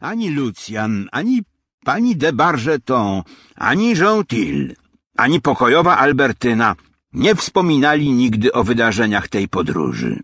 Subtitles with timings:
[0.00, 1.42] Ani Lucjan, ani
[1.84, 3.22] pani de Bargeton,
[3.56, 4.74] ani Gentil,
[5.16, 6.76] ani pokojowa Albertyna
[7.12, 10.20] nie wspominali nigdy o wydarzeniach tej podróży.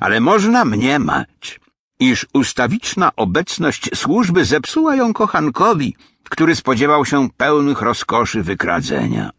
[0.00, 1.60] Ale można mniemać,
[2.00, 5.96] iż ustawiczna obecność służby zepsuła ją kochankowi,
[6.30, 9.30] który spodziewał się pełnych rozkoszy wykradzenia.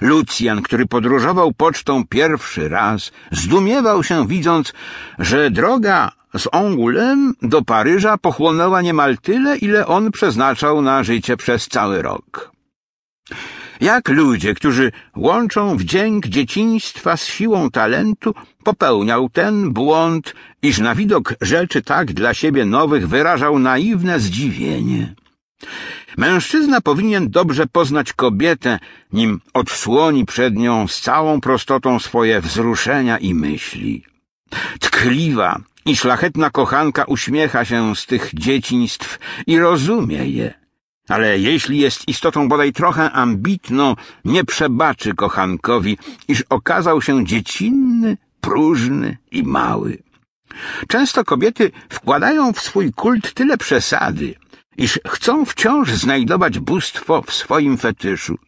[0.00, 4.72] Lucjan, który podróżował pocztą pierwszy raz, zdumiewał się widząc,
[5.18, 11.68] że droga z Angoulême do Paryża pochłonęła niemal tyle, ile on przeznaczał na życie przez
[11.68, 12.52] cały rok.
[13.80, 21.34] Jak ludzie, którzy łączą wdzięk dzieciństwa z siłą talentu, popełniał ten błąd, iż na widok
[21.40, 25.14] rzeczy tak dla siebie nowych wyrażał naiwne zdziwienie.
[26.16, 28.78] Mężczyzna powinien dobrze poznać kobietę,
[29.12, 34.09] nim odsłoni przed nią z całą prostotą swoje wzruszenia i myśli.
[34.80, 40.60] Tkliwa i szlachetna kochanka uśmiecha się z tych dzieciństw i rozumie je.
[41.08, 49.16] Ale jeśli jest istotą bodaj trochę ambitną, nie przebaczy kochankowi, iż okazał się dziecinny, próżny
[49.30, 50.02] i mały.
[50.88, 54.34] Często kobiety wkładają w swój kult tyle przesady,
[54.76, 58.38] iż chcą wciąż znajdować bóstwo w swoim fetyszu.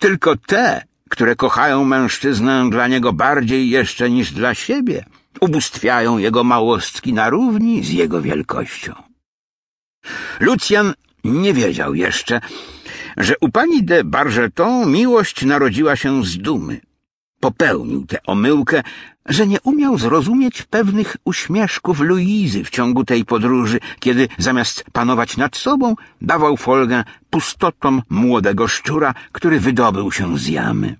[0.00, 5.04] Tylko te, które kochają mężczyznę dla niego bardziej jeszcze niż dla siebie,
[5.40, 8.92] ubóstwiają jego małostki na równi z jego wielkością.
[10.40, 12.40] Lucjan nie wiedział jeszcze,
[13.16, 16.80] że u pani de Bargeton miłość narodziła się z dumy.
[17.40, 18.82] Popełnił tę omyłkę,
[19.26, 25.56] że nie umiał zrozumieć pewnych uśmieszków Luizy w ciągu tej podróży, kiedy zamiast panować nad
[25.56, 30.96] sobą, dawał folgę pustotom młodego szczura, który wydobył się z jamy.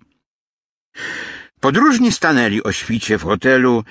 [1.61, 3.85] Podróżni stanęli o świcie w hotelu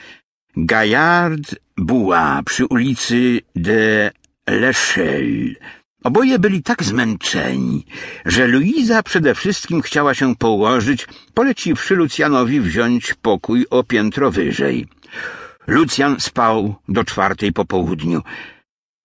[0.57, 4.11] Gaillard Bois przy ulicy de
[4.47, 5.55] l'Echelle,
[6.03, 7.85] Oboje byli tak zmęczeni,
[8.25, 14.87] że Luiza przede wszystkim chciała się położyć, poleciwszy Lucjanowi wziąć pokój o piętro wyżej.
[15.67, 18.21] Lucjan spał do czwartej po południu.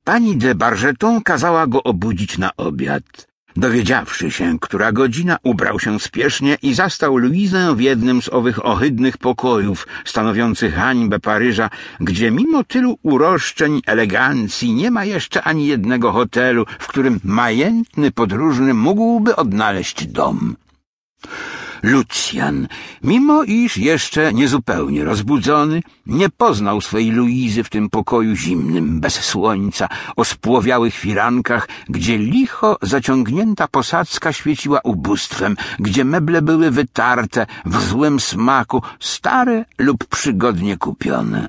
[0.05, 3.32] Pani de Bargeton kazała go obudzić na obiad.
[3.57, 9.19] Dowiedziawszy się, która godzina, ubrał się spiesznie i zastał Luizę w jednym z owych ohydnych
[9.19, 11.71] pokojów, stanowiących hańbę Paryża,
[12.01, 18.75] gdzie mimo tylu uroszczeń, elegancji nie ma jeszcze ani jednego hotelu, w którym majętny podróżny
[18.75, 20.57] mógłby odnaleźć dom.
[21.83, 22.69] Lucjan,
[23.03, 29.89] mimo iż jeszcze niezupełnie rozbudzony, nie poznał swej Luizy w tym pokoju zimnym, bez słońca,
[30.17, 38.21] o spłowiałych firankach, gdzie licho zaciągnięta posadzka świeciła ubóstwem, gdzie meble były wytarte, w złym
[38.21, 41.49] smaku, stare lub przygodnie kupione.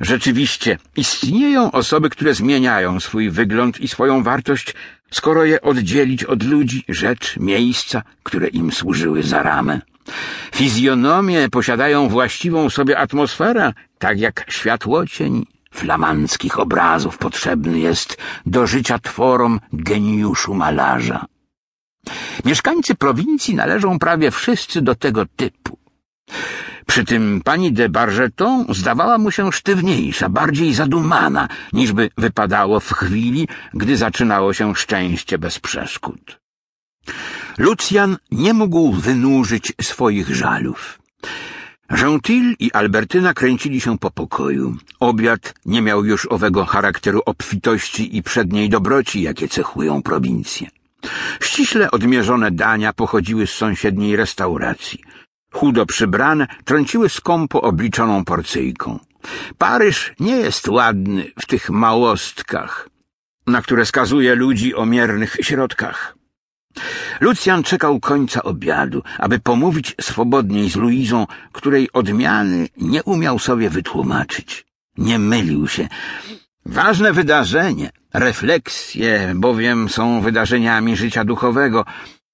[0.00, 4.74] Rzeczywiście, istnieją osoby, które zmieniają swój wygląd i swoją wartość,
[5.10, 9.80] skoro je oddzielić od ludzi, rzecz, miejsca, które im służyły za ramę.
[10.54, 18.16] Fizjonomie posiadają właściwą sobie atmosferę, tak jak światłocień flamandzkich obrazów potrzebny jest
[18.46, 21.26] do życia tworom geniuszu malarza.
[22.44, 25.78] Mieszkańcy prowincji należą prawie wszyscy do tego typu.
[26.86, 33.48] Przy tym pani de Bargeton zdawała mu się sztywniejsza, bardziej zadumana, niżby wypadało w chwili,
[33.74, 36.40] gdy zaczynało się szczęście bez przeszkód.
[37.58, 40.98] Lucjan nie mógł wynurzyć swoich żalów.
[41.90, 44.76] Gentil i Albertyna kręcili się po pokoju.
[45.00, 50.68] Obiad nie miał już owego charakteru obfitości i przedniej dobroci, jakie cechują prowincje.
[51.40, 54.98] Ściśle odmierzone dania pochodziły z sąsiedniej restauracji
[55.54, 58.98] chudo przybrane, trąciły skąpo obliczoną porcyjką.
[59.58, 62.88] Paryż nie jest ładny w tych małostkach,
[63.46, 66.16] na które skazuje ludzi o miernych środkach.
[67.20, 74.66] Lucjan czekał końca obiadu, aby pomówić swobodniej z Luizą, której odmiany nie umiał sobie wytłumaczyć.
[74.98, 75.88] Nie mylił się.
[76.66, 81.84] Ważne wydarzenie, refleksje bowiem są wydarzeniami życia duchowego,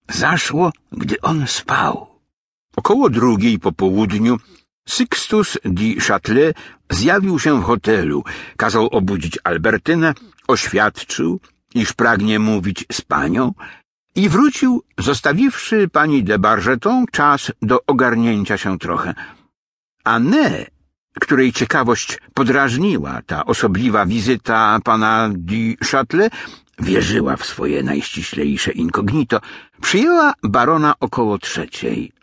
[0.08, 2.09] zaszło, gdy on spał.
[2.80, 4.38] Około drugiej po południu
[4.88, 6.54] Sixtus di Châtelet
[6.90, 8.24] zjawił się w hotelu,
[8.56, 10.14] kazał obudzić Albertynę,
[10.48, 11.40] oświadczył,
[11.74, 13.52] iż pragnie mówić z panią
[14.14, 19.14] i wrócił, zostawiwszy pani de Bargeton czas do ogarnięcia się trochę.
[20.04, 20.66] Anne,
[21.20, 26.30] której ciekawość podrażniła ta osobliwa wizyta pana di Châtelet,
[26.78, 29.40] wierzyła w swoje najściślejsze incognito,
[29.80, 32.19] przyjęła barona około trzeciej.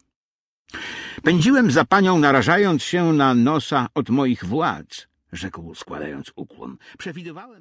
[1.24, 6.78] Pędziłem za panią, narażając się na nosa od moich władz, rzekł składając ukłon.
[6.98, 7.48] Przewidywałem.